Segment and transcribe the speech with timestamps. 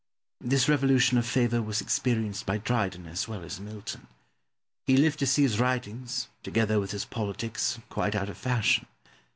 [0.39, 4.07] This revolution of favour was experienced by Dryden as well as Milton;
[4.87, 8.87] he lived to see his writings, together with his politics, quite out of fashion.